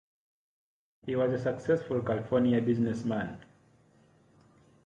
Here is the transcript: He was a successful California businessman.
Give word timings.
He 1.05 1.15
was 1.15 1.31
a 1.31 1.37
successful 1.37 2.01
California 2.01 2.59
businessman. 2.59 3.37